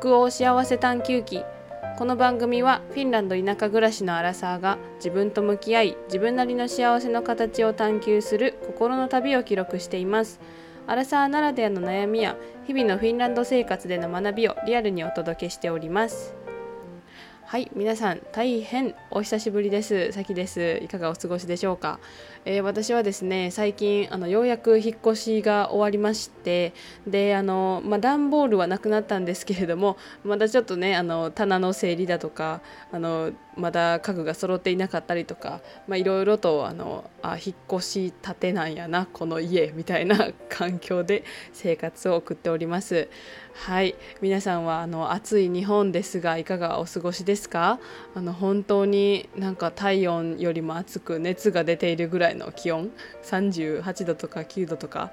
[0.00, 1.44] 北欧幸せ探求記。
[1.98, 10.38] この番組はフィンランド田舎暮らしのアラサーが自分と向き合い自分なりの幸せの形を探求する心の旅を記録しています。
[10.86, 16.37] アラサーならではの悩みや日々のフィンランド生活での学びをリアルにお届けしております。
[17.48, 20.12] はい皆さん大変お久しぶりです。
[20.12, 20.80] さきです。
[20.82, 21.98] いかがお過ごしでしょうか、
[22.44, 26.74] えー、私はですね最近あのようやく引っ越しが終わりまして
[27.06, 32.60] であのまあ、段ボールはなくなったんですけれどもまだちょっとねあの棚の整理だとか
[32.92, 43.08] あのまだ家具が揃っていなかったりとかいろいろとあのあ引っ越したてなんやなこの家みたいな 環境で生活を送っております。
[43.54, 43.96] はい。
[44.20, 47.80] 皆さんはあの暑い日本ですがいかがお過ごしですか？
[48.14, 52.92] あの本当になんか体温よりも暑く熱が出ているぐらいの気温
[53.24, 55.10] 38度とか9度とか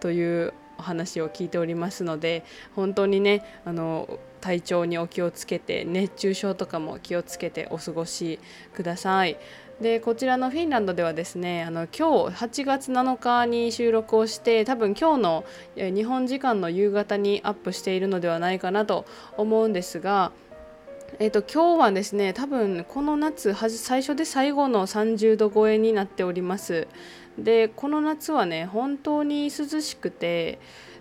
[0.00, 2.44] というお話を聞いておりますので
[2.76, 8.38] 本当にねあの体調にお気をつけて熱中症とかも気をつけてお過ごし
[8.74, 9.36] ください。
[9.80, 15.44] でこちらのフィンランドではですねあの今日8月7日に収録をして多分今日の
[15.76, 20.32] 日本時間の夕方にアップしているのではないかなと思うんですが、
[21.20, 26.88] えーと、今日はですね多分この夏最初で最後の30度超えになっております
[27.38, 30.58] でこの夏はね本当に涼しくて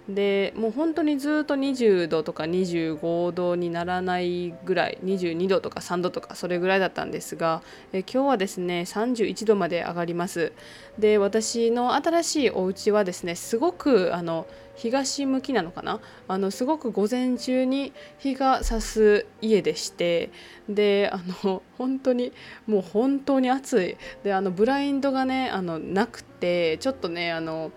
[0.09, 10.53] でもう本当にずっと20度とか25度にならないぐらい22度とか3度とかそれぐらいだったんですがえ今日はですね31度まで上がります。
[10.97, 15.99] で私の新しいお家はですねすごくあの東向きなのかな？
[16.27, 20.29] あのすごく午前中に日が差す家でして
[20.69, 22.31] であの本当に
[22.65, 23.97] もう本当に暑い。
[24.23, 27.71] であのブラインドがねあのなくてちょっとねあの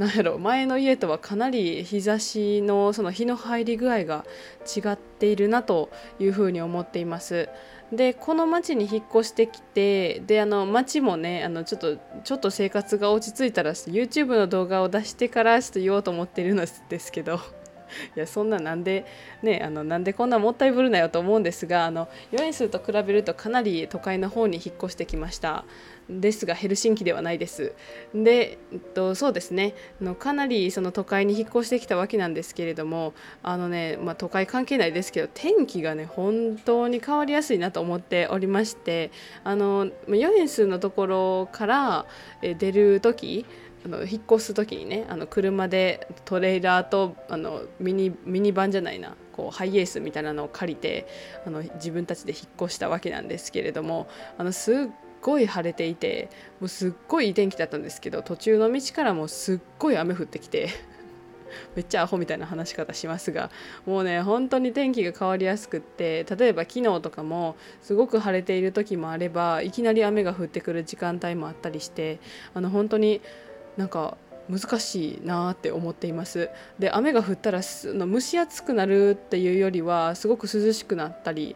[0.00, 4.24] なんやろ前の家とはかなり日差しのその日の入り具合が
[4.64, 7.50] 違っているなというふうに思っています。
[7.92, 17.38] でこの町に引っ越してきてであの町もねあのちょっとちょっと生活が落ち着いたら YouTube の動画を出してからちょっと言おうと思ってるのですけど。
[18.16, 19.04] いやそんななんで
[19.42, 25.64] ねあのなんでこんなもったいぶるなよと思うんですがあのヨエンスと比べるとかなり都会の方に引っ越してきました。
[26.18, 27.74] ですがヘルシンキではないです。
[28.14, 29.74] で、えっと、そうですね。
[30.00, 39.10] のかなりその都会に引っ越してきたわけなんですけれどもあのね、まあ、都会関係ないですけど天気がね本当に変わりやすいなと思っておりまして
[39.44, 42.06] あのヨエンスのところから
[42.40, 43.46] 出る時
[43.84, 51.06] あの引っ越す時にねあの車でトレーラーとあのミニミニバンじゃないなこうハイエースみたいなのを借りて
[51.46, 54.76] あの自分たちで引っ越したわけなんですけれどもあのすっ
[55.22, 56.28] ごい晴れていて
[56.60, 60.68] もうすっごいいい天気だったんですけど途中の道からもうすっごい雨降ってきて
[61.74, 63.50] めっちゃアホみたいな話し方しますが
[63.86, 72.18] もうね本当に天気が変わりやすくって例えば昨日とかもすごく晴れている時もあればいきなり雨が降ってくる時間帯もあったりして
[72.54, 73.20] あの本当に
[73.76, 74.16] なんか
[74.50, 76.50] 難しいなって思っています。
[76.78, 81.54] で雨が降ったら蒸し暑くなるっていうよりはすごく涼しくなったり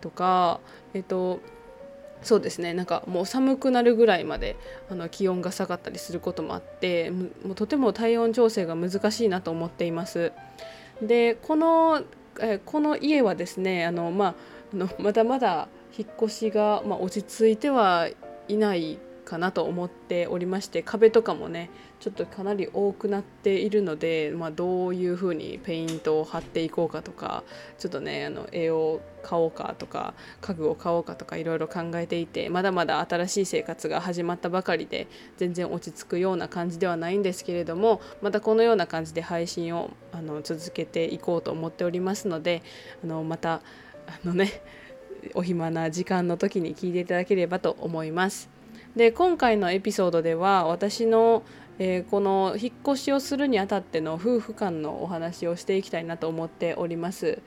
[0.00, 0.60] とか
[0.94, 1.40] えっと
[2.24, 4.56] そうですねなんかもう寒くなるぐらいまで
[4.90, 10.32] あの気温が下がったりすることもあってもうとても体温調整が難しいなと思っています。
[11.02, 12.02] でこの
[12.40, 14.34] えこの家はですねあの、まあ、
[14.72, 18.08] あのまだまだ引っ越しが、まあ、落ち着いては
[18.48, 21.70] いないかなと思っておりまして壁とかもね
[22.00, 27.44] ちょっとかなり多くなっているので、まあ、どういう風にペイントを貼っていこうかとか
[27.78, 35.08] ちょっとねあの絵を買おうかとか家具を買おうかとかいろいろ考えていてまだまだ新しい生活が始まったばかりで
[35.38, 42.62] 全然落ち着くような感じではないんですけれどもまたこのような感じで配信をあの続けていこうと思っておりますので
[43.02, 43.62] あのまた
[44.06, 44.62] あのね
[45.34, 48.53] お暇な時間の時に聞いていただければと思います。
[48.96, 51.42] で今回のエピソードでは私の、
[51.78, 57.40] えー、この引っ越しをするにあたっての夫婦間のお話をしていきたいなと思っております。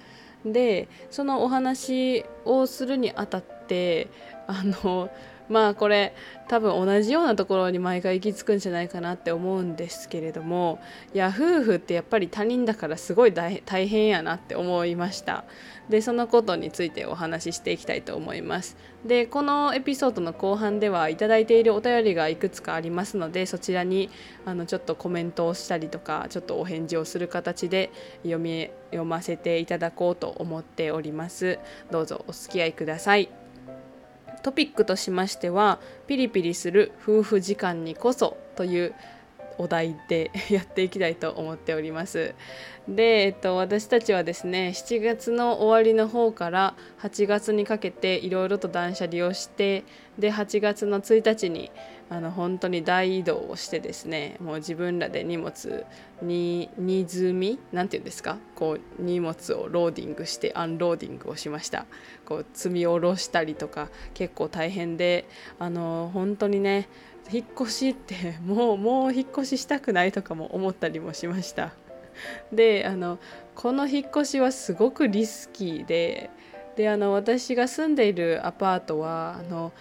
[0.46, 4.08] でそのお話をするにあたって
[4.46, 5.10] あの
[5.50, 6.14] まあこれ
[6.48, 10.80] 多分同じようなところに毎回行き着くんじゃないかなって思うんですけれども
[11.14, 15.46] いや夫婦ってやっぱり他人だからすごい大 変やなって思いました。
[15.90, 18.76] でそのことについてお話ししていきたいと思います。
[19.06, 24.10] でこのエピソードの後半ではいいているお便りがいくつかありますのでそちらに
[24.46, 27.90] あのちょっとコメントをしたりとかちょっとお返事をする形で
[28.24, 31.60] 読み読ませていただこうと思っております。
[31.90, 33.47] どうぞお付き合いください。
[34.44, 38.96] トピックとしましてはピリピリする夫婦時間にこそという
[39.58, 42.36] お題でやっていきたいと思っております。
[42.88, 49.84] で、えっと、私たちはですね7月の終わりの方から8月にかけていろいろと断捨離をして
[50.18, 51.72] で8月の1日に
[52.10, 55.86] あの本当に大移動をしてですねもう自分らで荷物
[56.22, 57.60] に荷積み？
[57.72, 58.38] なんて言うんですか？
[58.56, 61.86] こう荷物をローディングしてアンローディングをしました。
[62.26, 65.28] こう積み下ろしたりとか結構大変で
[65.60, 66.90] あの本当にね
[67.32, 71.74] 引っ越しって もうもう引っ越ししたくないとかも思ったりもしました。
[72.52, 73.20] であの
[73.54, 76.30] この引っ越しはすごくリスキーで
[76.76, 79.72] であの私が住んでいるアパートはあの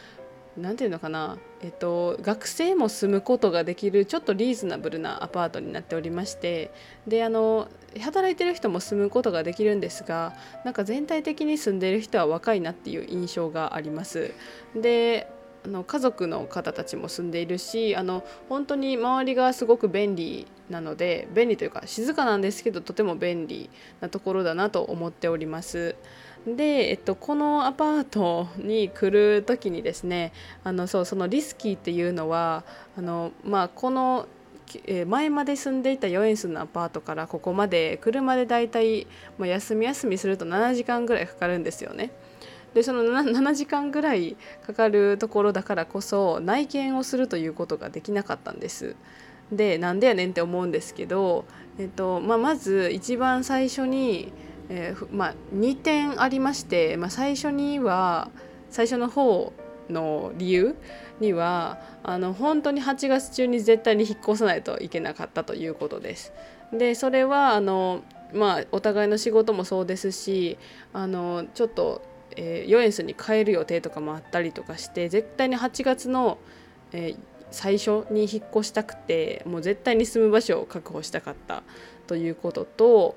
[0.56, 6.73] 何て言うのかな、えっと、学生も住むことができるちょっとリーズナブルなアパートになっておりまして
[7.06, 7.69] であの
[8.00, 14.32] 働いてる人も住むことができるんですがなんか全体的に住んでる人は若いなっていう印象があります。
[14.75, 15.31] で
[15.64, 23.69] あの家族の方たちも住んでいるしあの本当に周りがすごく便利なので便利というか静かなんですけどとても便利
[24.00, 25.97] なところだなと思っております。
[26.47, 30.33] で、えっと、このアパートに来る時にですね
[30.63, 32.65] あのそうそのリスキーっていうのは
[32.97, 34.29] あの、まあ、この
[35.07, 39.07] 前まで住んでいた4円数のアパートからここまで車でだいたい、
[39.39, 42.11] 休み休みすると7時間ぐらいかかるんですよね。
[42.75, 48.97] でその 7, 時間ぐらいかかるところだからこそ内見をするということができなかったんです。
[49.51, 51.45] でなんでやねんって思うんですけど、
[51.79, 54.33] えっとまあ、まず一番最初に、
[54.69, 58.31] えー、まあ、2点ありまして、まあ、最初には
[58.71, 59.53] 最初の方
[59.89, 60.77] の理由
[61.21, 66.33] にはあの本当に8月中に絶対に引っ越さないといけなかったということです。
[66.73, 68.03] でそれはあの
[68.35, 70.59] まあお互いの仕事もそうですし
[70.93, 72.03] あのちょっと
[72.37, 76.39] えー、ヨエンスに帰る予定とかもあったりとかして絶対に8月の、
[76.93, 77.19] えー、
[77.51, 81.62] 最初に引っ越したくてもう絶対に住む場所を確保したかった
[82.07, 83.17] ということと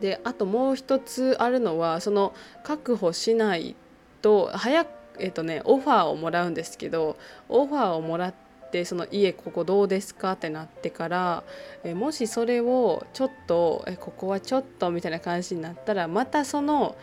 [0.00, 3.76] であともう一つあるのはその確保しない
[4.22, 4.88] と早く
[5.20, 7.16] えっ、とねオファーをもらうんですけど
[7.48, 8.34] オファーをもらっ
[8.70, 11.42] てその家ここどうですかってなってから
[11.82, 16.96] えもしそれをちょっとえここはちょっとみたいな感じになったらまたその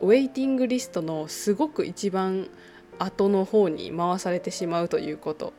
[0.00, 2.48] ウェイティングリストのすごく一番
[2.98, 5.52] 後の方に回されてしまうということ。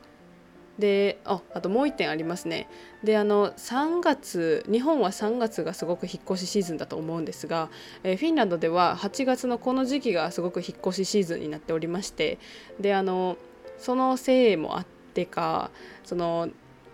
[0.79, 2.67] でああともう1点ありますね。
[3.03, 7.69] であの3月日本は3月がすごく引っ越しシーズンだと思うんですが、
[8.03, 12.39] えー、フィンランドでは8月のこの時期がすごく引っ越しシーズンになっておりまして
[12.79, 13.37] であの
[13.77, 15.69] そのせいもあってか
[16.03, 16.49] その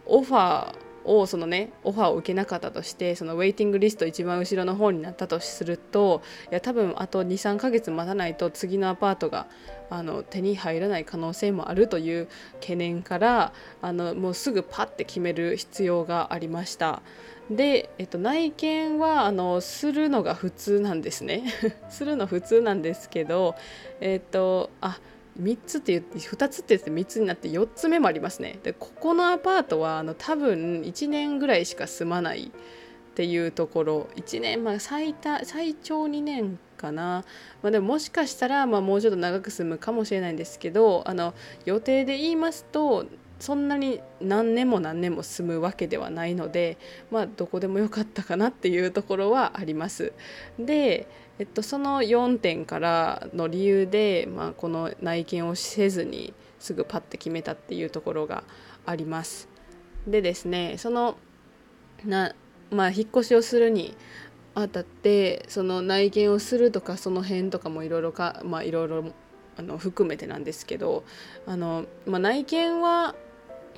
[0.06, 6.22] オファーをそのねオファーを受けなかったとしてそのウェイティングリスト一番後ろの方になったとすると
[6.52, 9.48] いや多分あと23ヶ月待たないと次のアパートが
[9.90, 17.02] あの手に入らない可能性もあるという懸念からあのもうすぐパッて決める必要がありました。
[17.50, 21.44] で、えっと、内見はあのするのが普通なんですね
[21.90, 23.54] するの普通なんですけど
[24.02, 25.00] えっとあ
[25.42, 28.60] 3つって言って2つって言って3つになって4つ目もありますね。
[28.64, 34.08] でここのアパートはあの多分1年ぐらいしか住まないっていうところ。
[34.16, 37.24] 1年まあ最多最長2年かな、
[37.62, 41.34] まあ、でももしかしたらまあもうちょっと長く住むかもしれないんですけどあの
[41.66, 43.06] 予定で言いますと
[43.40, 46.78] そんなに何年も何年も住むわけではないので
[47.12, 50.14] まあどこでもよかったかなっていうところはあります。
[50.58, 51.08] で
[51.38, 58.44] えっと、その4点からの理由で、まあ、この内見をせずにすぐパッて決めたっていうところが
[58.86, 59.50] あります。
[60.08, 61.18] でですねその
[62.06, 62.36] な、
[62.72, 63.98] まあ、引っ越しをするに
[64.54, 69.04] あたってその内見をするとかその辺とかもいろいろかまあいろいろ
[69.58, 71.04] あの含めてなんですけど
[71.46, 73.16] あの、まあ、内見は、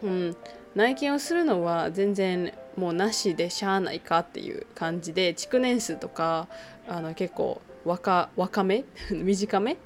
[0.04, 0.38] うん、
[0.76, 6.48] 内見をするのは全然もうなしでしゃあないかっていう感じで築年数とか
[6.88, 8.86] あの結構若若め？
[9.12, 9.78] 短め？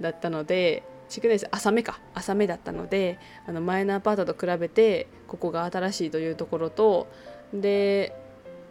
[0.00, 2.00] だったので築年数浅めか。
[2.14, 7.08] 浅めだったのであの前のアパートと比べてここが新しいというところと
[7.52, 8.14] で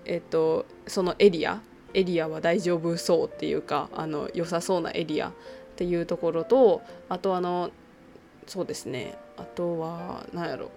[0.06, 1.62] えっとそのエリア
[1.94, 5.32] エリアは大丈夫そうっていうかあの良さそうなエリアっ
[5.76, 7.72] ていうところとあとあの
[8.46, 9.16] そうですね。
[9.38, 10.70] あとは何やろ。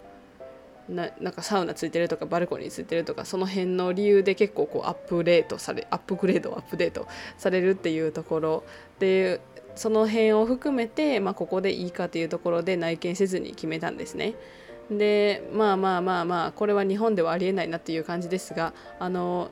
[0.88, 8.64] ななんかサウナついてるとかバルコニーついてるとかその辺の理由で結構こうアップレートされアップグレードアップデートされるっていうところ
[8.98, 9.40] で
[9.74, 14.34] その辺を含めて、まあ、ここでいいかというところで内見せずに決めたんですね。
[14.90, 19.50] でまあまあまあまあこれは日本ではありえないなっていう感じですがあの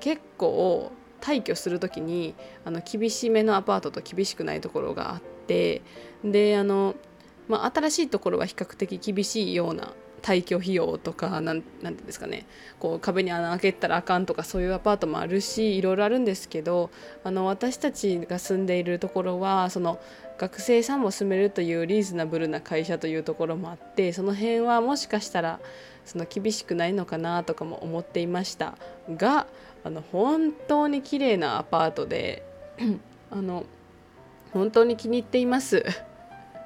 [0.00, 5.82] 結構退去する時にあの厳しめのアパートと厳しくないところがあって
[6.24, 6.96] であの、
[7.48, 9.92] まあ、新しいところは比較的厳しいような
[10.24, 12.46] 退去費用とかなんていうんですかね
[12.80, 16.90] こう壁に穴開けたらあかんとかそういうアパートもあるしいろいろあるんですけど
[17.24, 20.00] あの私たちが住んでいるところはその
[20.38, 25.60] 学生さんも住めるというリーズナブルな会社というところもあってその辺はもしかしたら
[26.06, 28.78] その厳しくないのかなとかも思っていました
[29.14, 29.46] が
[29.84, 32.42] あの本当に綺麗なアパートで
[33.30, 33.66] あの
[34.52, 35.84] 本当に気に入っています。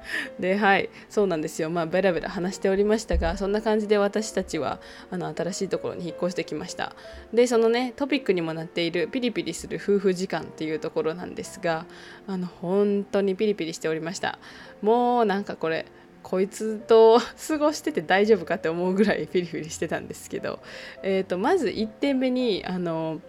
[0.39, 1.69] ではいそうなんですよ。
[1.69, 4.79] まあベラベラ話しておりましたがそんな感じで私たちは
[5.11, 6.95] あの新しいところに引っ越してきました。
[7.33, 11.85] でそのねトピックにもなっているピリピリする夫婦時間っていうところなんですが
[12.27, 14.39] あの本当にピリピリしておりました。
[14.81, 15.85] もうなんかこれ
[16.21, 20.59] こいつと過ごしてて大丈夫かって思うぐらいピリピリしてたんですけど、
[21.01, 23.21] えーと、まず1点目にあの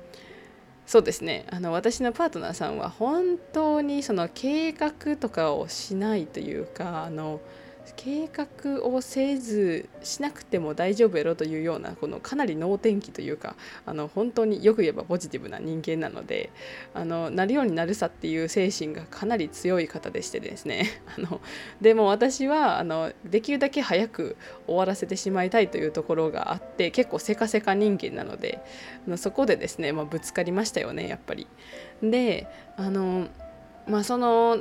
[0.91, 1.45] そうですね。
[1.51, 7.41] あの私のパートナーさんは本当にその計画とかをしないというかあの
[7.97, 13.57] 計画をせずしなくても大丈夫やろというようなこのかなり能天気というか
[13.87, 16.51] あの本当によく言えばポジティブな人間なので
[16.95, 21.41] あのなるようになるさっていう精神がかなり強い方でしてですね あの
[21.81, 28.61] でも私はあのできるだけ早く終わらせてしまいたいというところがあって結構せかせか人間なので
[29.07, 31.47] あのそこでですね、まあ、ぶつかりましたよねやっぱり。
[32.03, 33.29] であの
[33.87, 34.61] まあその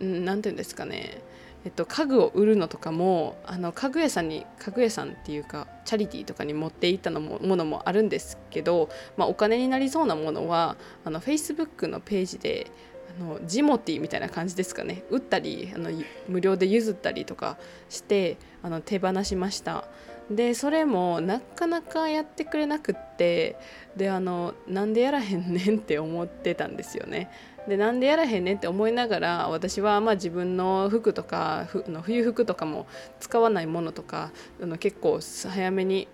[0.00, 1.20] 何て言うんですかね
[1.66, 12.70] えっと、家具を売るのとかもあの家具屋さんに家具屋さんっていうかチャリティーとかに持っていったのもものもあるんですけど、まあ、お金になりそうなものはあの Facebook のページで
[13.18, 15.02] あのジモティーみたいな感じですかね。
[15.10, 15.90] 売ったりあの
[16.28, 17.58] 無料で譲ったりとか
[17.88, 19.88] してあの手放しました。
[20.30, 23.56] でそれもなかなかやってくれなくって
[23.96, 27.28] であのなんでやらへんねんって思ってたんですよね。
[27.68, 32.86] でなんでやらへんねんって思いながら私はまあ自分の服とかの冬服とかも
[33.20, 34.30] 使わないものとか
[34.62, 36.08] あの結構早めに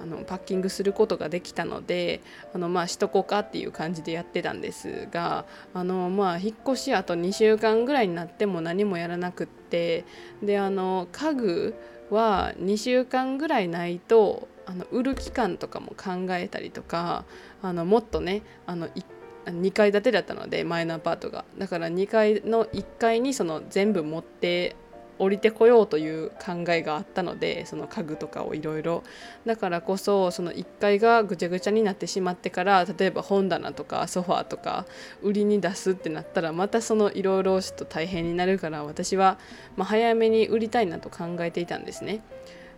[0.00, 2.20] あのパッキングすることができたので
[2.54, 10.04] あのまあしとこうかっていう感じでやってたんですがあのまあ引っ越しあと2週間ぐらいになっても何もやらなくって
[10.42, 11.74] であの家具
[12.10, 17.24] は2週間ぐらいないとあの売る期間とかも考えたりとか
[17.62, 19.04] あのもっとねあの1
[19.50, 24.76] 2階建てだったので前のアパートがだから2階の1階にその全部持って
[25.18, 29.02] 降りてこようという考えがあったのでその家具とかをいろいろ
[29.44, 34.86] だからこそその1階がぐちゃぐちゃになってしまってから例えば本棚とかソファーとか
[35.22, 39.38] 売りに出すってなったらまたそのいろいろちょっと大変になるから私は
[39.76, 42.22] ま早めに売りたいなと考えていたんですね。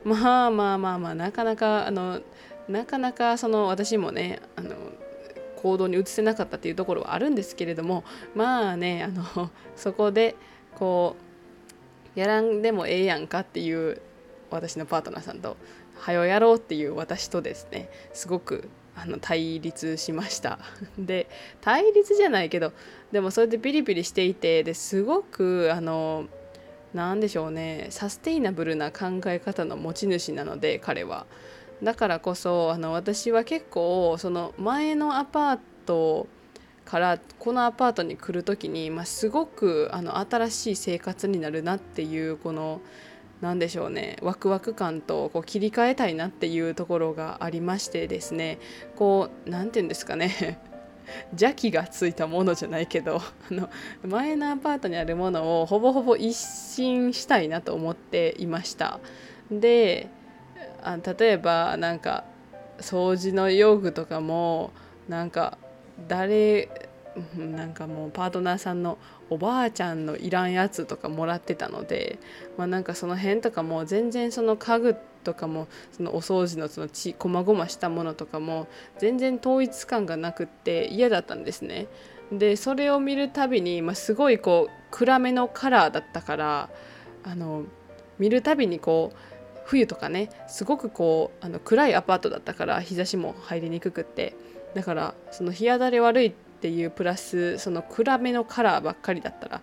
[0.03, 2.21] まあまあまあまあなかなかあの
[2.69, 4.75] なかなかその私もねあの
[5.63, 10.35] 行動に移せなかったっていうところはあるんですけれどもまあねあの そこで
[10.75, 11.17] こ
[12.17, 14.01] うやらんでもええやんかっていう
[14.51, 15.57] 私のパートナーさんと
[15.99, 20.59] 「はよやろう」っていう私とですねすごくあの対立しました
[20.99, 21.29] で
[21.61, 22.73] 対立じゃないけど
[23.13, 26.27] でもそれでピリピリしていてですごくあの
[26.93, 31.27] 何でしょうねサステイナブルな考え方の持ち主なので彼は。
[31.83, 36.27] だからこそあの私は結構その前のアパート
[36.85, 42.81] からこのアパートに来る時に、まあ、すごくあの新しい生活になるなっていうこの
[43.41, 48.59] 何でしょうねワクワク感とこう切り替えたいなっていうところがありましてですね
[48.97, 50.61] こう何て言うんですかね。
[51.33, 53.17] 邪気がついたものじゃないけど
[53.51, 53.69] あの
[54.07, 59.01] 前のアパートにあるものをほぼほぼ一新したいなと思っていました。
[59.51, 60.09] で
[60.83, 62.25] あ例えばなんか
[62.79, 64.73] 掃除の用具とかも
[65.09, 65.59] なんか
[66.09, 66.89] 誰
[67.37, 72.19] なんかもうパートナーさんのおばあちゃんのいらんやつとかもらってたので、
[72.57, 78.69] まあ、なんかその辺とかも全然その家具とかもそのお掃除のそのちこまごましたものとかも
[78.99, 81.89] 全然統一感がなくって嫌だったんですね。
[82.33, 86.71] でそれを見るたびに、まあ、すごいこう暗めのカラーだったから
[87.25, 87.65] あの
[88.21, 89.30] 見るたびにこう
[89.71, 94.35] 冬とかねすごくこうあの暗いアパートだったから日差しも入りにくくって。
[94.75, 99.63] だからその日当たり悪いっていうプラスその暗めのカラーばっかりだったら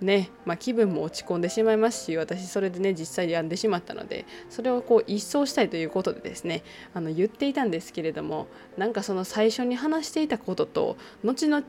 [0.00, 6.62] ね、まあ、気分も落ち込んでしまいますし私それでね実際病んでしまったのでそれをこう一掃したいということでですね
[6.94, 11.62] あの言っていたんですけれどもなんかその最初に話していたことと後々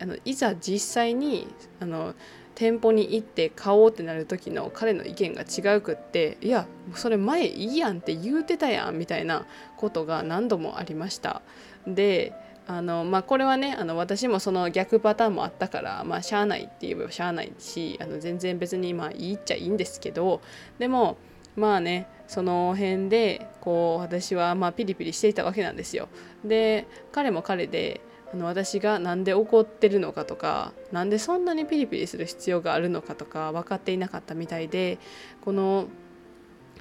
[0.00, 1.46] あのいざ実際に
[1.78, 2.14] あの
[2.54, 9.46] 店舗に行って買おうってなる時の彼の意見が違うくっていやそれ前いいやんって言うてたやんみたいな
[9.76, 11.42] ことが何度もありました
[11.86, 12.32] で
[12.66, 20.40] あのまあこれはねあの私もその逆パターンもあったからまあしゃあないって言えばしゃあないしあの全然別にまあいいっちゃいいんですけど
[20.78, 21.18] でも
[21.56, 26.08] まあねその辺でこう私はまあピリピリしていたわけなんですよ。
[26.44, 28.00] で彼も彼で
[28.34, 34.98] あの私が何で怒ってるのかとか何でそんなにピリピリする必要があるのかとか分かっていなかったみたいで
[35.40, 35.86] この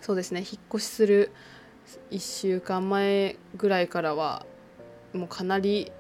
[0.02, 1.32] そうですね引っ越しする
[2.10, 4.48] 1週間前ぐらいからは
[5.14, 5.92] もうかなり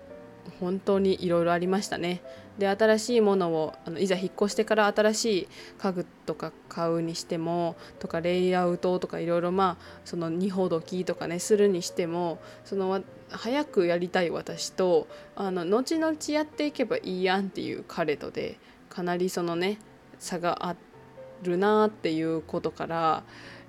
[0.59, 2.23] 本当にいろいろありましたね。
[2.57, 5.47] で新しいものをあのいざ引っ越してから新しい
[5.79, 19.79] 家具とか買うにしてもとかレイアウトとかいろいろまあその荷ほどきとかねするにしてもその早くやりたい私とあの後々やっていけばいいやんっていう彼とでかなりそのね
[20.19, 20.75] 差があ
[21.41, 23.23] るなっていうことから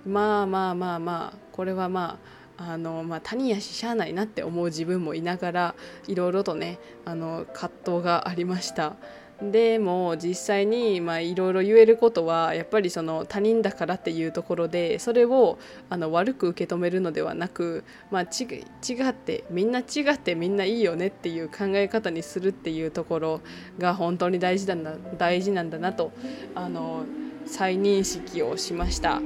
[0.07, 5.75] まあまあまあまあこれはまああのまあ、他人やししゃあないなって思う自分もいながら
[6.06, 8.94] いろいろとねあの葛藤がありました
[9.42, 15.58] でも実際にいろいろ言えることはやっぱりその他人だからっていうところでそれを
[15.90, 19.82] あの悪く受け止めるのではなく、まあ、違ってみんな違
[20.12, 23.40] ってみんないいよねっていう考え方にするっていうところ
[23.78, 26.12] が本当に大事なんだ大事なんだなと
[26.54, 27.04] あの
[27.44, 29.20] 再認識をしました。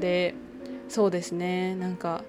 [0.00, 0.34] で
[0.88, 1.74] そうですね。
[1.74, 2.24] なんか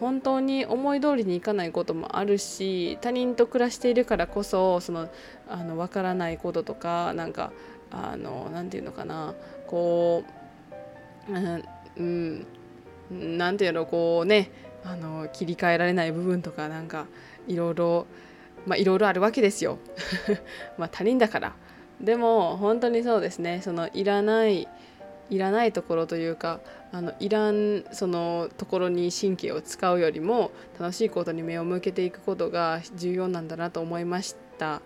[0.00, 5.08] 本当に思い通りにいかないこともあるし他人と暮らしているからこそその
[5.48, 7.52] あの分からないこととかなんか
[7.90, 9.34] あのなんていうのかな。
[9.66, 10.32] こう
[11.96, 12.46] うん
[13.10, 14.50] なんていうのこうね
[14.84, 17.06] あの切り替えられない部分とかなんか
[17.46, 18.06] いろいろ
[18.66, 19.78] まあいろいろあるわけですよ。
[20.78, 21.54] まあ他人だから。
[22.00, 23.60] でも本当にそうですね。
[23.62, 24.66] そのいらない
[25.30, 26.60] いらないところというか
[26.92, 34.82] あのいらんそのところに神経を使うよりも楽しいことに目を向けていくことが重要なんだなと思いました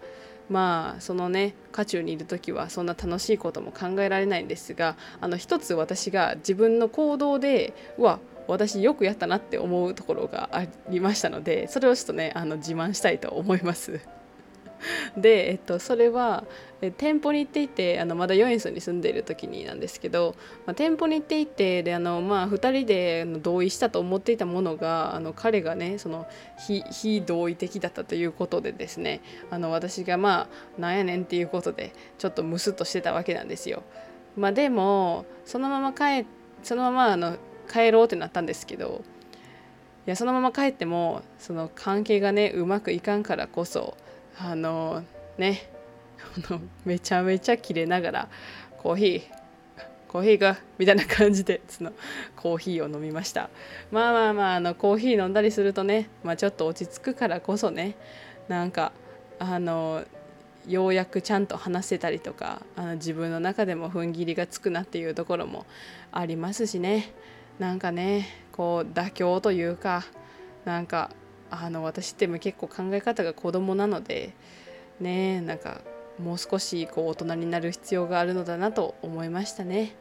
[0.49, 14.01] まあそのね渦中にいる時はそんな楽しいことも考えられないんですがあの一つ私が自分の行動でうわ私よくやったなって思うところがありましたのでそれをちょっとねあの自慢したいと思います。
[15.17, 16.45] で、えっと、それは
[16.99, 20.35] 店舗に行っていてあのまだヨエンスに住んでいる時になんですけど、
[20.67, 26.27] まあ、店舗に行っていてであの、まあ、2人で同意したと思っていたものがあの彼がねその
[26.59, 29.21] 非非同意的だったということでですね
[29.51, 33.83] あの私がまあなんやねんっていうことでちょっとムスッとしてたわけなんですよ。
[34.37, 36.27] まあ、でもそのまま帰
[36.63, 37.37] そのままあの
[37.73, 39.03] 帰ろうってなったんですけど
[40.07, 43.97] いやそのまま帰ってもその関係がねうまくいかんからこそ
[44.39, 45.03] あの
[45.39, 45.71] ね
[46.85, 48.29] めちゃめちゃ切れながら
[48.79, 49.37] コーヒー
[50.09, 51.93] コーヒーがみたいな感じでその
[52.37, 53.51] コーヒーを飲みました。
[53.91, 57.97] まあまあまああのコーヒー飲んだりするとね、まあ、ちょっと落ち着くからこそね
[58.49, 58.93] なんか
[59.39, 60.05] あの
[60.67, 65.67] ようやくちゃんと話せたりとかあの自分の中でも踏ん切りがつくなっていうところも
[66.13, 67.13] ありますしね。
[67.59, 70.05] なんかねこう妥協というか
[70.65, 71.11] なんか
[71.51, 74.35] あの私って結構考え方が子供なので
[75.01, 75.81] ねなんか
[76.19, 79.97] もう少しこう大人になる必要があるのだなと思いましたね。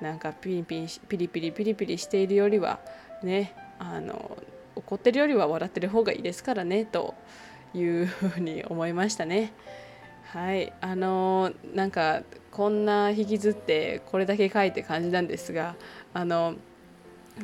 [0.00, 2.80] なんかピリピリピリピリピリピリしているよりは
[3.22, 4.36] ねあの
[4.74, 7.14] 怒ってるよりは笑ってる方がいいですからねと
[7.74, 9.52] いうふうに思いましたね。
[10.26, 15.76] はいあのなんかこんな引きずってこれだけ書いて感じなんですが
[16.12, 16.56] あの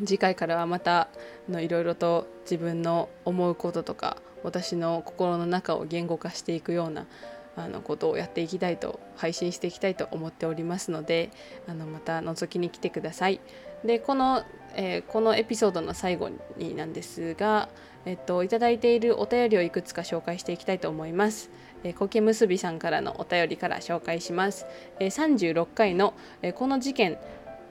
[0.01, 1.09] 次回からはまた
[1.49, 7.07] いろいろと自分の思うこととか私の心の中を言語化していくような
[7.55, 11.31] あのことをやっていきたいと配信していきたいと思っておりますので
[11.67, 13.41] あのまた覗きに来てください。
[13.85, 17.69] でこの、えー、このエピソードの最後になんですが、
[18.05, 21.51] えっと、いただいているお便りをいくつか紹介していきたいと思います。
[21.85, 24.67] えー、苔むすびさんからのお便りから紹介します。
[25.01, 27.19] えー、36回の、えー、この事件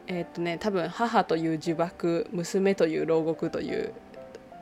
[0.08, 3.94] え、っとね多分母という呪縛娘という牢獄という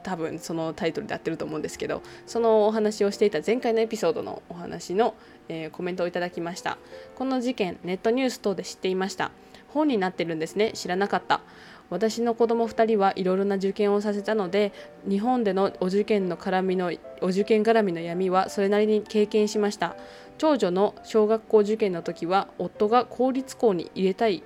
[0.04, 5.15] 多分そのタイトルでやってると思うんですけどそのお話をしていた前回のエピソードのお話の、
[5.49, 6.78] えー、コメントをいただきました。
[7.15, 9.32] この事件ネットニュース等で知っていました。
[9.67, 10.71] 本になってるんですね。
[10.73, 11.41] 知らなかった。
[11.89, 14.73] 私の子供2人はいろいろな受験をさせたので
[15.08, 19.95] 日本でのお受験の絡みのお受験絡みの闇はそれなりに経験しました。
[20.38, 24.43] 長女の小学校受験の時は夫が公立校に入れたい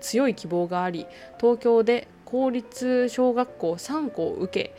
[0.00, 1.06] 強い希望があり
[1.40, 4.74] 東京で公立小学校3校を受け、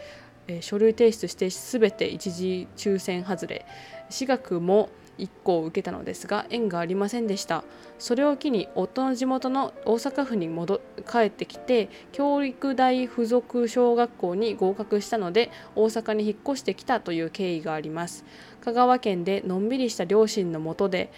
[0.48, 3.66] えー、書類提出して全て一時抽選外れ
[4.10, 4.90] 私学も
[5.22, 7.64] 1校受けたのですが縁がありませんでした。
[8.00, 18.26] それを機に夫の地元の大阪府に戻帰ってきて教育大附属小学校に合格したので大阪に引っ越してきたという経緯があります。
[18.62, 21.12] 香川県でのんびりした両親のもとで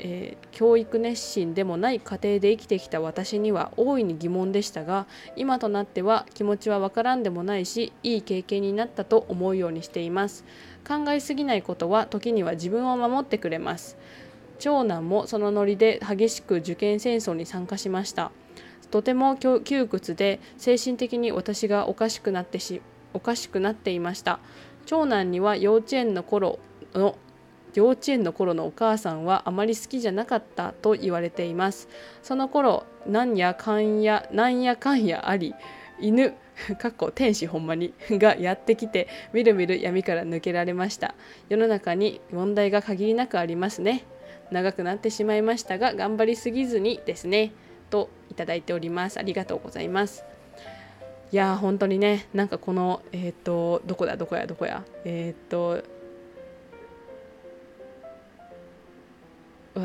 [0.00, 5.06] えー、教育熱心でもない家庭で生きてきた私には大いに疑問でしたが
[5.36, 10.44] 今となっては気持ちはわからんでもないしいい経験になったと思うようにしています。
[10.86, 13.98] 考えすぎないことは時には自分を守ってくれます。
[14.58, 18.30] 長男もそのノリで激しく受験戦争に参加しました。
[18.90, 22.80] とても窮屈で精神的に私がおかしくなってし
[23.12, 24.40] おかしくなっていました。
[24.86, 26.58] 長男には幼稚園の頃
[26.94, 27.16] の
[27.78, 31.88] 幼稚園の頃のお母さんはあまり好きじゃなかったと言われています。
[32.24, 35.54] その頃なんやかんやなんやかんやあり
[36.00, 36.34] 犬
[36.76, 41.14] かっこ天使ほんまにがやってきてみるみる闇から抜けられました。
[41.48, 44.04] 世の中に問題が限りなくありますね。
[44.50, 47.52] 長くなってしまいましたが頑張りすぎずにですね
[47.90, 49.20] といただいております。
[49.20, 50.24] ありがとうございます。
[51.30, 55.84] いや本当にねなんかこのえっ、ー、とどこだどこやどこやえっ、ー、と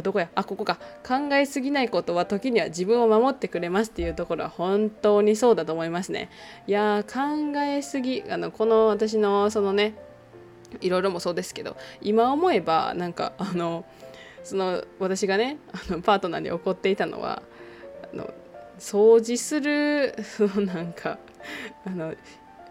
[0.02, 0.30] どこや？
[0.36, 0.80] あここか。
[1.06, 6.30] 考えすぎないことは時には自分を守ってくれますっていうところは本当にそうだと思いますね。
[6.68, 9.96] いや考えすぎあのこの私のそのね
[10.82, 13.86] いろいろもそうですけど今思えばなんかあの
[14.44, 17.42] その私がねあのパートナーに怒っていたのは
[18.12, 18.34] あの
[18.80, 21.20] 掃除するその なんか
[21.86, 22.14] あの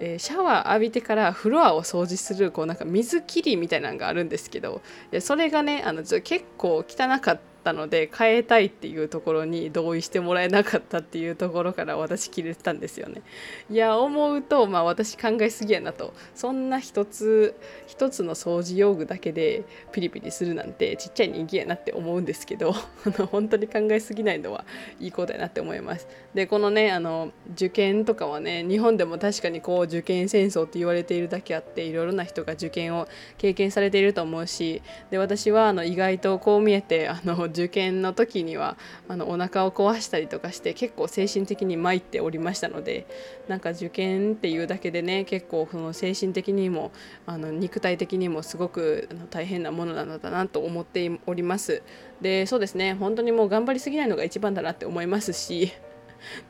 [0.05, 4.83] えー、シャワー浴びてからフロアを掃除するこうなんか水切りみたいなのがあるんですけど
[5.21, 13.23] それがねあの結構汚かったったので変えたいっていうところに同意してもらえなかったっていうところから私切れてたんですよね。
[13.71, 17.55] いや思うとまあ私考えすぎやなとそんな一つ
[17.87, 22.73] 一つの掃除用具だけでピリピリするなんてちっちゃい人気やなって思うんですけど
[23.31, 24.65] 本当に考えすぎないのは
[24.99, 26.09] いいことやなって思います。
[26.35, 33.07] でこのねあの受験とかはね日本でも確かにこう受験戦争って言われているだけあっていろいろな人が受験を
[33.39, 38.77] 経験されていると思うしで私はあの意外とこう見えてあの受験の時には
[39.09, 43.07] あのお腹を壊したりとかして結構精神的に参っておりましたので
[43.49, 46.93] なんか受験っていうだけでね結構その精神的にも
[47.27, 51.83] あの肉体的にもすごく大変なものなのだなと思っております。
[52.21, 52.95] でそうですね。
[52.95, 55.73] 本当にもう頑張りすぎないのが一番だなって思いますし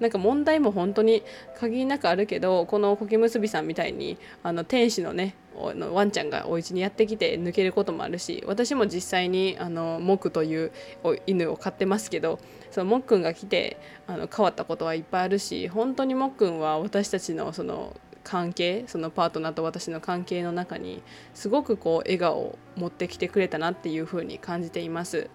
[0.01, 1.23] なんか問題も本当に
[1.59, 10.73] 限りなくあるけどこの苔むすびさんみたいにあの天使のねのワンちゃんがお家にやってきて抜けることもあるし私も実際にあのモクという
[11.27, 12.39] 犬を飼ってますけど
[12.71, 21.03] そのモックンが来てあの変わったことはいっぱいあるし本当にモックンは私たちのその関係そのパートナーと私の関係の中に
[21.35, 25.29] すごくこう笑顔を持ってきてくれたなっていうふうに感じています。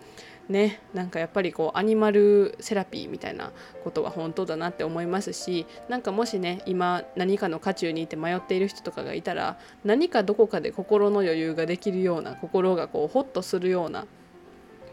[0.49, 3.51] ねなんかやっぱりこうアニマルセラピーみたいな
[3.83, 14.05] ことは本当だなって思いますしなんかもしね今何かの渦中にいて迷っている人とかがいたら何かどこかで心の余裕ができるような心がこうホッとするような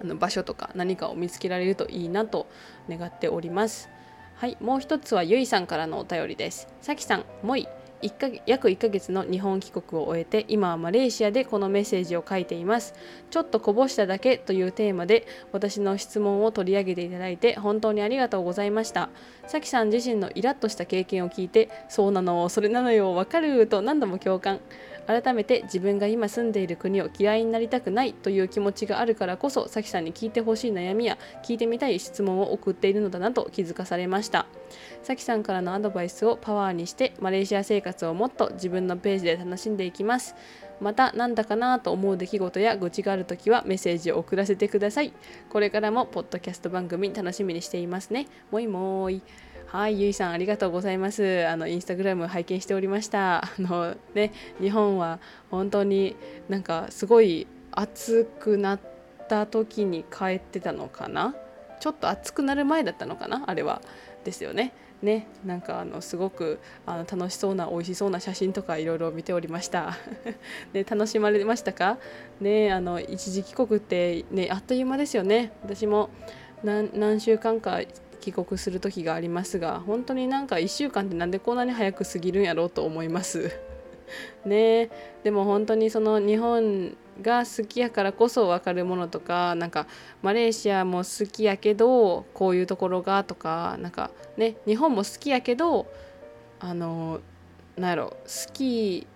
[0.00, 2.46] あの場所とか何かを見つけられるといいなと
[2.88, 3.88] 願っております。
[4.36, 6.66] はい、もう一つはゆいさんからのお便りです。
[6.80, 7.68] さきさん、もい、
[8.04, 12.94] 1か約1ヶ月の日本帰国を終えて今はマレーシアでこのメッセージを書いています。
[13.30, 19.08] ちょっとこぼしただけというテーマで私の質問を取り上げていただいて本当にありがとうございました。
[19.46, 24.60] さきさん自身のイラッとした経験を聞いてそうなのそれなのよわかると何度も共感。
[25.06, 34.46] 改めて自分が今住んでいる国を嫌いになりたくないという気持ちがあるからこそさきさんに聞いてほしい悩みや聞いてみたい質問を送っているのだなと気づかされました。
[35.02, 40.34] さきさんからのアドバイスをパワーにしてマレーシア生活をもっと自分のページで楽しんでいきます。
[40.80, 45.12] またなんだかなと思う出来事や愚痴があるときはメッセージを送らせてください。
[45.50, 48.26] これからもポッドキャスト番組楽しみにしていますね。
[48.50, 49.22] もいもーい。
[49.74, 51.44] はい、ゆいさんありがとうございます。
[51.48, 53.38] あのインスタグラム拝見しておりました。
[53.42, 55.18] あのね、日本は
[55.50, 56.14] 本当に
[56.48, 58.80] なんかすごい暑くなっ
[59.28, 61.34] た時に帰ってたのかな？
[61.80, 63.82] ちょっと暑くなる前だったのかな、あれは
[64.22, 64.74] ですよね。
[65.02, 69.96] ね、なんかあのすごくあの楽しそうな美味しそうな写真とかいろいろ見ておりました。
[70.72, 71.98] ね、楽しまれましたか？
[72.40, 75.50] ね、あの一時帰国ってねあっという間ですよね。
[75.64, 76.10] 私も
[76.62, 77.80] 何週間か
[78.24, 83.50] 帰国する時がありますが本当になんか1週間ってなんでこんなに早く過ぎるんやろうと思います。
[84.46, 84.90] ね。
[85.22, 89.87] でも本当にその日本が好きやからこそ分かるものとかなんか
[90.22, 95.87] マレーシアも好きやけどこういうところがとかなんかね日本も好きやけど
[96.60, 97.20] あの
[97.76, 99.06] なんやろ好き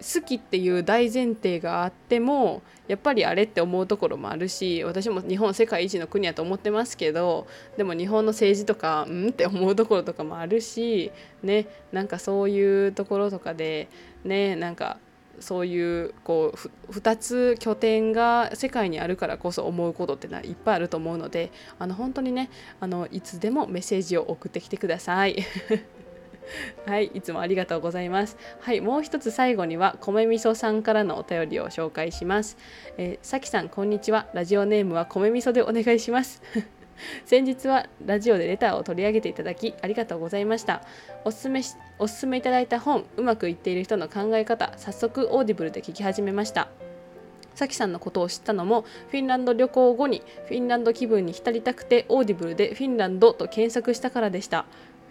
[0.00, 7.46] 好きっていう大前提があってもやっぱりあれって思うところもあるし私も日本世界一の国やと思ってますけど
[7.76, 13.88] でも日本の政治とかうんって思うところとかもあるしねなんかそういうところとかで
[14.24, 14.98] ねなんか
[15.40, 16.52] そういうこ
[16.88, 25.36] う2つ拠点が世界にあるからこそ思うことってのはいっぱいあると思うのであの本当にねあのいつでもメッセージを送ってきてください。
[26.86, 28.36] はい、いつもありがとうございます。
[28.60, 32.56] はい、もう一つ最後には米味噌さんからのお便りを紹介します。
[32.96, 34.28] えー、さきさんこんにちは。
[34.34, 36.42] ラジオネームは米味噌でお願いします。
[37.24, 40.82] 先日はラジオでレターを取り上げていただきありがとうございました
[41.24, 41.62] おすすめ
[41.98, 46.68] おすすめいただいた本うまくいっている人の考え方早速オーディブルで聞き始めました
[47.54, 54.64] さきさんのことを知ったのもフィンランド旅行後にフィンランド気分に浸りたくてオーディブルでフィンランドと検索したからでした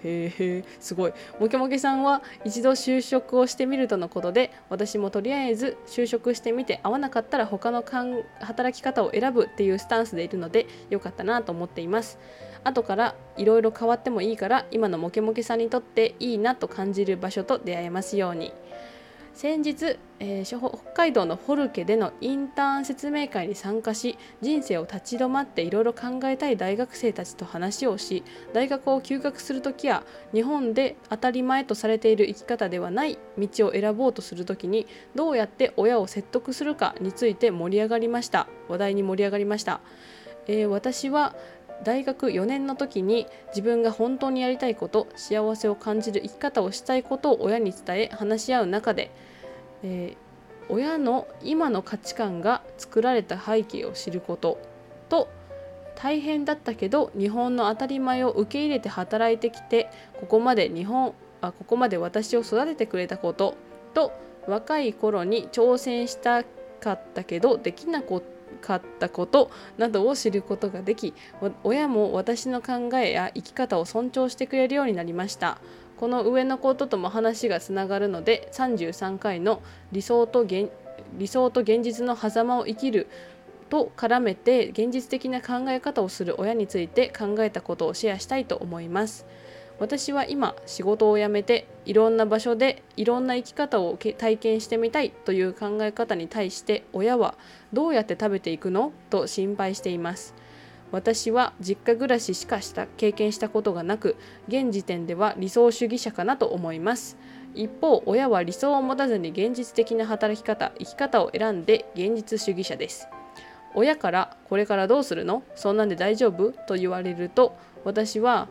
[0.08, 7.84] へえすごいモケモケさんは一度就職をしてみるとのことで私もとりあえず就職してみて合わなかったら他の
[8.40, 12.18] 働き方を選ぶっていうスタンスでいるのでよかったなと思っています
[12.64, 18.54] 後からいろいろ変わってもいいから今のモケモケさんにとっていいなと感じる場所と出会えますように。
[19.38, 38.48] 先日、えー、北海道のフォルケでのインターン説明会に参加し人生を立ち止まっていろいろ考えたい大学生たちと話をし大学を休学する時や日本で当たり前とされている生き方ではない道を選ぼうとする時にどうやって親を説得するかについて盛り上がりました。
[38.70, 39.82] 話題に盛り上がりました、
[40.48, 41.36] えー、私は
[41.84, 49.12] 大学4年の時に自分が本当にやりたいこと幸せを感じる生き方をしたいことを親に伝え話し合う中で、
[49.84, 54.60] えー、親の今の価値観が作られた背景を知ること
[55.10, 55.30] と
[55.96, 63.56] 大変だったけど日本の当たり前を受け入れて働いてきてここまで日本あここまで私を育ててくれたこと
[63.94, 64.12] と
[64.48, 66.44] 若い頃に挑戦した
[66.80, 71.14] かったけどできなかったかったことなどを知ることができ
[71.64, 75.60] 親も私の考えや生き方を尊重してくれるようになりました
[75.98, 80.70] この上のこととも話がつながるので33回の理想と現
[81.18, 83.08] 理想と現実の狭間を生きる
[83.70, 89.26] と絡めて現実的な考え方をする親について考えたことをシェアしたいと思います。
[89.80, 97.36] 私は今仕事を辞めていろんな場所でいろんな生き方を体験してみたいという考え方に対して親は
[97.74, 100.34] どうやって食べていくのと心配しています。
[100.90, 104.16] 私は実家暮らししかした経験したことがなく
[104.48, 107.18] 現時点では理想主義者かなと思います。
[107.54, 113.08] 一方親は理想を持たずに現実的な働き方生き方を選んで現実主義者です。
[113.76, 115.44] 親からこれからどうするの？
[115.56, 116.52] そんなんで大丈夫？
[116.52, 118.48] と言われると私は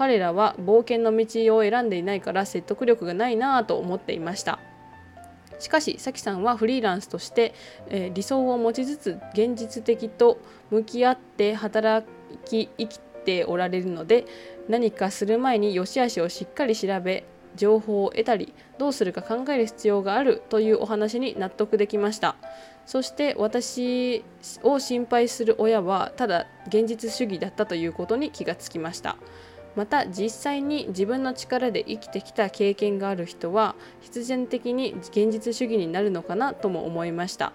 [0.00, 4.58] 彼らは冒険の道を選んでいないから説得力がないなぁと思っていました。
[5.58, 7.52] しかしさきさんはフリーランスとして、
[7.90, 10.38] えー、理想を持ちつつ現実的と
[10.70, 12.08] 向き合って働
[12.46, 14.24] き生きておられるので
[14.70, 17.24] 何かする前に良し悪しをしっかり調べ
[17.56, 22.36] 情報を得たりどうするか考える必要があるというお話に納得できました。
[22.86, 24.24] そして私
[24.62, 29.18] を心配する親はただ現実主義だったということに気がつきました。
[29.76, 37.52] また実際に自分の力で生きてきた経験がある人は必然的に現実主義になるのかなとも思いました。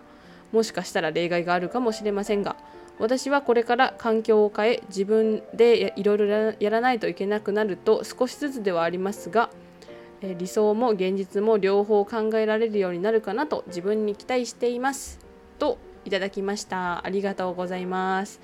[0.51, 2.55] もしかしたら例外があるかもしれませんが
[2.97, 9.49] 私はこれから環境を変え自分でいろいろやらないといけなくなると少しずつではありますが
[10.21, 15.19] 理想も現実も両方考えられるようになるかなと自分に期待しています。
[15.59, 17.05] といただきました。
[17.05, 18.39] ありがとうございます。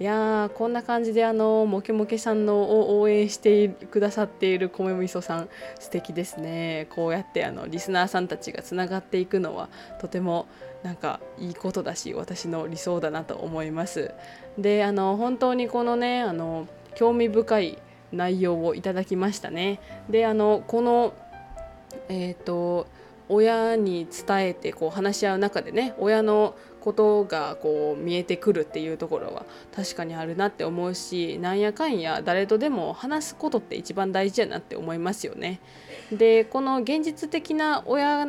[0.00, 6.88] いやこんな感じであのモケモケさんのを応援してくださっている米味噌さん素敵ですね。
[6.90, 9.68] こうやってあのリスナーさんたちがつながっていくのは
[10.00, 10.46] とても
[10.82, 14.12] なんかいいことだし私の理想だなと思います。
[14.58, 17.78] であの本当にこのねあの興味深い
[18.12, 19.80] 内容をいただきましたね。
[20.10, 21.14] であのこの
[22.08, 22.88] えっ、ー、と
[23.28, 35.60] 親に伝えてこう話し合う中でね親のことがこう見えてくるっていうところは確かにあるなって思うしなんやかんや誰とでも話すことって一番大事やなって思いますよね。
[36.12, 38.26] でこの現実的な親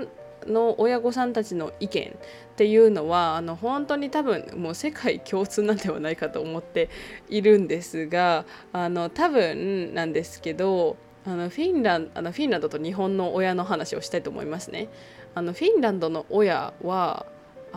[0.48, 6.90] の親御さんたちの意見っていうのはあの本当に多分もう世界共通なんではないかと思って
[7.28, 14.88] いるんですがあの多分なんですけどあのフィンランあのフィンランドと日本の親の話をしたいと思いますね。
[15.34, 17.26] あのフィンランドの親は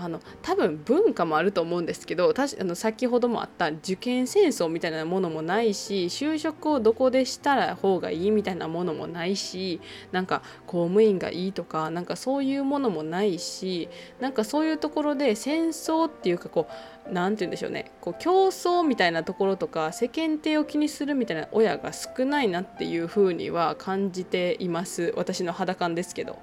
[0.05, 9.81] あの多分文化もあると思うんですけどたあの先ほどもあった受験戦争みたいなものもないし就職をどこでしたら方がいいみたいなものもないし
[10.13, 13.89] なんか公務員がいいとかなんかそういうものもないし
[14.21, 26.39] なんかそういうところで戦争っていうかこう何て言うんでしょうねこう競争みたいなところとか世間体を気にするみたいな親が少ないなっていうふうには感じています私の肌感ですけど。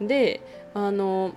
[0.00, 0.42] で
[0.74, 1.32] あの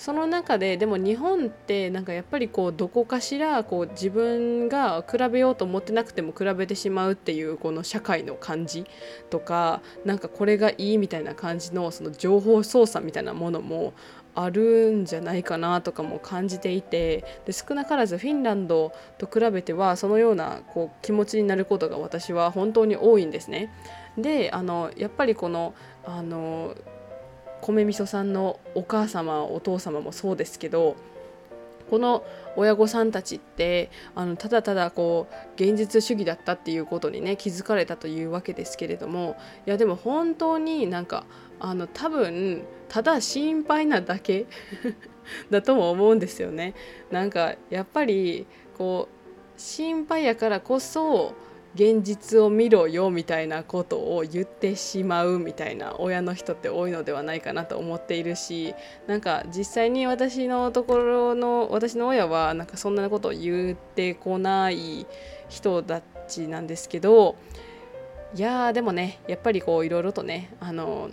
[0.00, 8.86] その中ででも日本ってなんかやっぱりこうどこかしらこう自分が比べようと思ってなくても比べてしまうっていうこの社会の感じ
[9.28, 13.92] とかなんかこれがいいみたいな感じのその情報操作みたいなものも
[14.34, 23.70] あるんじゃないかなとかも感じていてで少なからずフィンランドと比べてはそのようなこう気持ちになることが私は本当に多いんですね。
[24.16, 25.74] であのやっぱりこの
[26.06, 26.74] あの
[27.60, 30.96] 米味噌さんのお母様お父様もそうですけど
[31.90, 32.24] この
[32.56, 41.26] 親御さんたちってあのただただこう現実主義だったっていうことにね気づかれたというわけですけれどもいやでも本当になんか
[41.58, 44.46] あの多分ただ心配なだけ
[45.50, 46.74] だとも思うんですよね。
[47.10, 48.46] なんかやっぱり
[48.78, 51.34] こう心配やからこそ
[51.74, 58.74] 現実を見ろよみたいなことを言ってしまうみたいな親の人って多いのではないかなと思っているし
[59.06, 65.06] なんか実際に私のところの私の親はなんかそんなことを言ってこない
[65.48, 67.36] 人たちなんですけど
[68.34, 71.10] いやでもねやっぱりこういろいろとねあの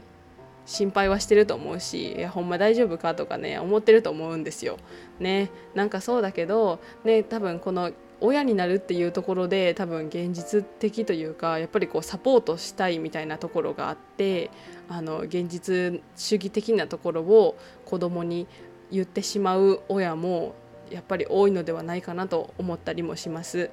[0.65, 4.77] 心配はしてると思うしいやほんま大丈夫かとかね思ってると思うんですよ。
[5.19, 14.49] ねなんかそうだけどね多分この親になるっていうところで多分現実的というかやっぱりこうサポートしたいみたいなところがあって
[14.89, 18.47] あの現実主義的なところを子供に
[18.91, 20.55] 言ってしまう親も
[20.89, 23.69] やっぱり多いのではないかなと思ったりもします。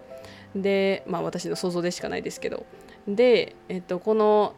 [0.54, 2.66] でまあ私の想像でしかないですけど。
[3.06, 4.54] で、えっと、この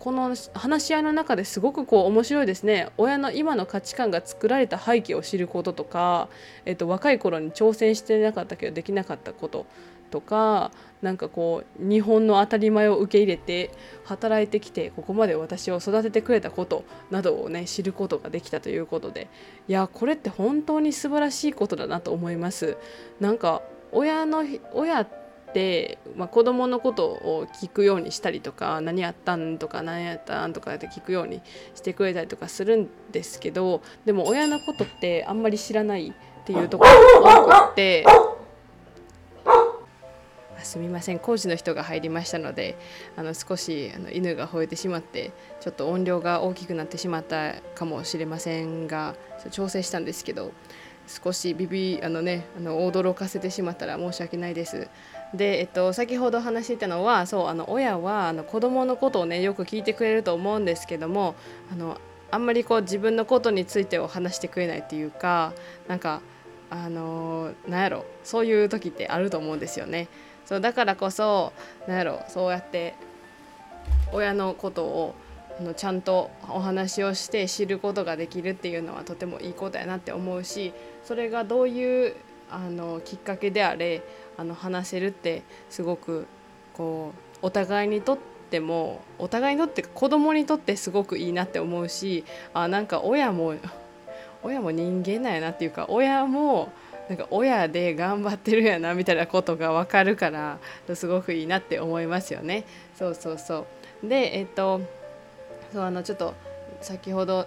[0.00, 6.28] この話し合いの中ですごくこう面白いですね親の今の価値観が作られた背景を知ることとか、
[6.64, 9.66] えっと、若い頃に挑戦してなかったけどできなかったこと
[10.10, 10.70] とか
[11.02, 13.70] なんかこう日本の当たり前を受け入れて
[14.04, 19.28] 働いてきてここまで私を育ててくれたことなどをね知ることができたということで
[19.68, 22.76] いやこれって本当に素晴らしいことだなと思います。
[23.20, 25.08] なんか親の親っ、
[26.16, 31.40] まあ、子供のことを聞くようにしたりとか何やったんとか何やったんとかって聞くように
[31.74, 38.04] してくれたりとかするんですけどでも親のことってあんまり知らないっていうところが多くって
[40.62, 42.76] すみません工事の人が入りましたので
[43.16, 49.14] あの少しあの犬が吠えてしまってちょっと音量が大きくなってしまったかもしれませんが
[49.50, 50.52] 調整したんですけど
[51.06, 54.88] 少しビビあのねあの驚かせてしまったら申し訳ないです。
[55.34, 61.34] で、えっと、先ほど話していたのはそうあの親はあの子供のことをねよく聞いてくれると思うんですけども
[61.72, 61.98] あの
[62.30, 65.52] あんまりこう自分のことについてを話してくれないっていうか
[65.86, 66.20] なんか
[66.70, 70.08] あのなんやろそういう時ってあると思うんですよね。
[70.44, 71.52] そうだからこそ
[71.86, 72.94] なんやろそうやって
[74.12, 75.14] 親のことを
[75.60, 80.72] あのちゃんとお話をして知ることができるっていうのはとてもいいことやなって思うし
[81.04, 82.14] それがどういう
[82.50, 84.02] あのきっかけであれ
[84.38, 86.26] あの話せるってすごく
[86.72, 88.18] こうお互いにとっ
[88.50, 92.24] てもお互いにとって子供にとってすごくいいなって思うし
[92.54, 93.54] あなんか親も
[94.42, 96.72] 親も人間なんやなっていうか親も
[97.08, 100.58] なんか親で頑張ってるやなみたいなことが分かるから
[100.94, 102.64] すごくいいなって思いますよね。
[102.96, 103.66] そうそうそ
[104.04, 104.80] うでえっと
[105.72, 106.34] そうあのちょっと
[106.80, 107.46] 先ほど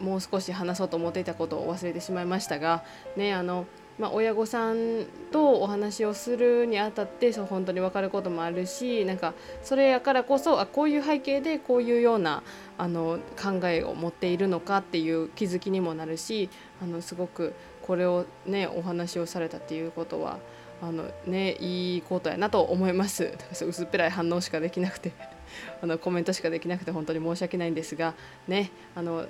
[0.00, 2.82] もう少し話そうと思っていたことを忘れてしまいましたが
[3.16, 3.66] ねあの
[3.98, 12.42] まあ、親御さんとお話をするにあたってそう本当に分かることもあるしなんかそれやからこそあこういう背景でこういうような
[12.76, 16.50] あの考えを持っているのかっていう気づきにもなるし
[16.82, 20.38] あのすごくこれをねお話をされたっていうことは
[20.82, 23.32] あのねいいことやなと思います
[23.64, 25.12] 薄っぺらい反応しかできなくて
[25.80, 28.14] あのコメントしかできなくて本当に申し訳ないんですが
[28.48, 29.26] ねあの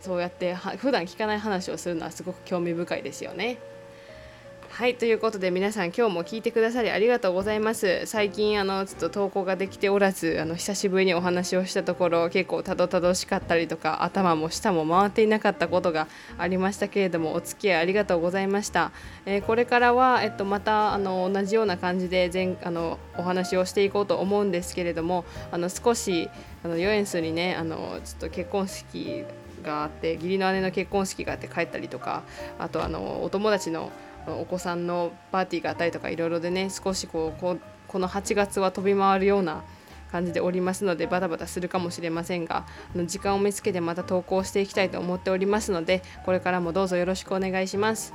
[0.00, 3.58] そうやって普段聞かない話をするのはすごく興味深いですよね。
[4.74, 8.06] はいということで皆さん今日も聞いてくださりありがとうございます。
[8.06, 16.08] 最近あのちょっと投稿ができておらずあの久しぶりにお話をしたところ結構たどたどしかったりとか頭も下も回っていなかったことが
[16.38, 18.90] ありましたけれどもお付き合いありがとうございました、
[19.26, 26.28] えー、これからは、えっと、またあの同じような感じで前あのお話をしていこうと思うんですけれどもあの少し
[26.64, 29.24] あのヨエンスにねあのちょっと結婚式
[29.62, 32.24] があって義理の姉の結婚式があって帰ったりとか
[32.58, 33.92] あとあのお友達の
[34.26, 37.58] お子さんのパーティーがあったりとかいろいろでね少しこうこ
[37.88, 39.62] この8月は飛び回るような
[40.10, 42.66] 感じでおりますのでバタバタするかもしれませんが
[43.06, 48.14] 時間を見つけてまた投稿していきたいと思っておりますのでこれからもどうぞよろしくお願いします。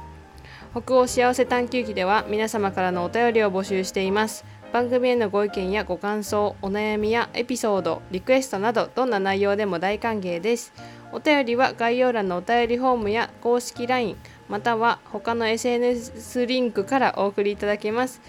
[0.71, 4.45] 北欧幸せ探求記では皆様からのお便りを募集しています。
[4.71, 10.73] 番組へのご意見やご感想お悩みやエピソードリクエストなどどんな内容でも大歓迎です。
[11.11, 14.15] お便りは概要欄のお便りフォームや公式 LINE
[14.49, 18.21] または他の SNS リンクからお送りいただけます。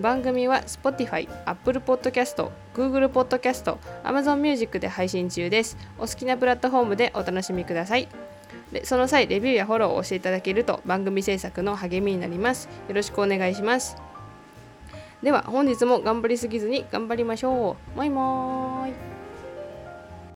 [0.00, 5.76] 番組は Spotify、Apple Podcast、Google Podcast、Amazon Music で配信中です。
[5.98, 8.08] お好きなプラットフォームでお楽しみください。
[8.72, 12.68] でその際レビューやフォローをしていただけると番組制作の励みになります。
[12.88, 13.96] よろしくお願いします。
[15.22, 17.96] では本日も頑張りすぎずに頑張りましょう。
[17.96, 19.13] もいもーい。